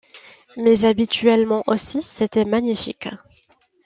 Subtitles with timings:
[0.57, 3.07] Mais habituellement aussi c'était magnifique.